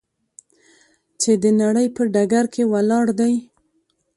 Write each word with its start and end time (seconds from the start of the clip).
چې 1.21 1.31
د 1.43 1.45
نړۍ 1.61 1.87
په 1.95 2.01
ډګر 2.13 2.45
کې 2.53 2.63
ولاړ 2.73 3.05
دی. 3.19 3.33